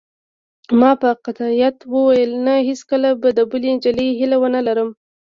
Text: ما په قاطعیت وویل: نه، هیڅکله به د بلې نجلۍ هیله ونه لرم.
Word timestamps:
ما 0.79 0.91
په 1.01 1.09
قاطعیت 1.25 1.77
وویل: 1.93 2.31
نه، 2.45 2.55
هیڅکله 2.69 3.09
به 3.21 3.29
د 3.37 3.39
بلې 3.49 3.71
نجلۍ 3.77 4.09
هیله 4.19 4.37
ونه 4.41 4.59
لرم. 4.67 4.89